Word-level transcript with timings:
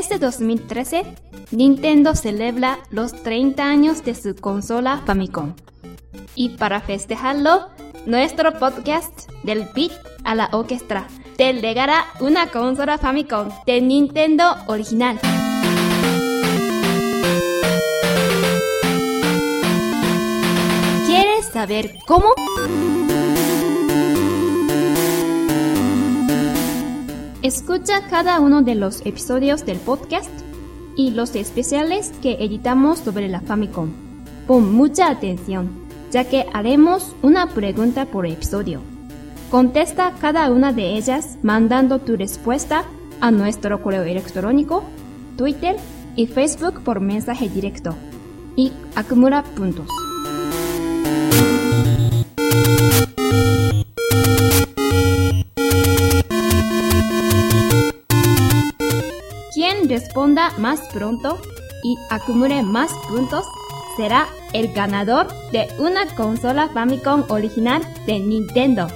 Este 0.00 0.18
2013, 0.18 1.04
Nintendo 1.50 2.14
celebra 2.14 2.78
los 2.90 3.12
30 3.12 3.62
años 3.62 4.02
de 4.02 4.14
su 4.14 4.34
consola 4.34 5.02
Famicom. 5.04 5.52
Y 6.34 6.56
para 6.56 6.80
festejarlo, 6.80 7.68
nuestro 8.06 8.58
podcast 8.58 9.30
del 9.42 9.68
beat 9.74 9.92
a 10.24 10.34
la 10.34 10.48
orquesta 10.52 11.06
te 11.36 11.52
legará 11.52 12.06
una 12.18 12.46
consola 12.46 12.96
Famicom 12.96 13.50
de 13.66 13.82
Nintendo 13.82 14.56
original. 14.68 15.20
¿Quieres 21.06 21.44
saber 21.52 21.92
cómo? 22.06 22.32
Escucha 27.50 28.06
cada 28.08 28.38
uno 28.38 28.62
de 28.62 28.76
los 28.76 29.04
episodios 29.04 29.66
del 29.66 29.78
podcast 29.78 30.30
y 30.94 31.10
los 31.10 31.34
especiales 31.34 32.12
que 32.22 32.36
editamos 32.38 33.00
sobre 33.00 33.28
la 33.28 33.40
Famicom. 33.40 33.90
Pon 34.46 34.72
mucha 34.72 35.10
atención, 35.10 35.68
ya 36.12 36.22
que 36.26 36.46
haremos 36.52 37.12
una 37.22 37.48
pregunta 37.48 38.06
por 38.06 38.24
episodio. 38.24 38.82
Contesta 39.50 40.14
cada 40.20 40.48
una 40.52 40.72
de 40.72 40.96
ellas 40.96 41.38
mandando 41.42 41.98
tu 41.98 42.16
respuesta 42.16 42.84
a 43.20 43.32
nuestro 43.32 43.82
correo 43.82 44.04
electrónico, 44.04 44.84
Twitter 45.36 45.74
y 46.14 46.28
Facebook 46.28 46.84
por 46.84 47.00
mensaje 47.00 47.48
directo 47.48 47.96
y 48.54 48.70
acumula 48.94 49.42
puntos. 49.42 49.88
Responda 60.10 60.50
más 60.58 60.80
pronto 60.92 61.38
y 61.84 61.96
acumule 62.10 62.64
más 62.64 62.90
puntos 63.08 63.44
será 63.96 64.26
el 64.52 64.72
ganador 64.72 65.28
de 65.52 65.68
una 65.78 66.04
consola 66.16 66.68
Famicom 66.68 67.26
original 67.28 67.80
de 68.06 68.18
Nintendo. 68.18 68.88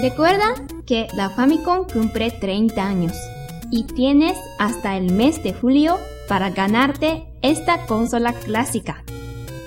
Recuerda 0.00 0.54
que 0.86 1.06
la 1.12 1.28
Famicom 1.28 1.84
cumple 1.92 2.30
30 2.30 2.82
años 2.82 3.12
y 3.70 3.84
tienes 3.84 4.38
hasta 4.58 4.96
el 4.96 5.12
mes 5.12 5.42
de 5.42 5.52
julio 5.52 5.98
para 6.28 6.48
ganarte 6.48 7.26
esta 7.42 7.84
consola 7.84 8.32
clásica 8.32 9.04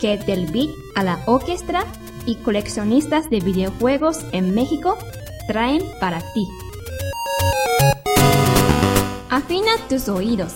que 0.01 0.17
del 0.17 0.47
beat 0.47 0.69
a 0.95 1.03
la 1.03 1.19
orquesta 1.27 1.85
y 2.25 2.35
coleccionistas 2.35 3.29
de 3.29 3.39
videojuegos 3.39 4.19
en 4.31 4.53
México 4.53 4.97
traen 5.47 5.81
para 5.99 6.19
ti. 6.33 6.47
Afina 9.29 9.71
tus 9.89 10.07
oídos. 10.07 10.53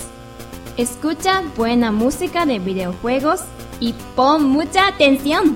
Escucha 0.77 1.43
buena 1.57 1.91
música 1.91 2.45
de 2.45 2.59
videojuegos 2.59 3.41
y 3.79 3.93
pon 4.15 4.43
mucha 4.49 4.87
atención. 4.87 5.55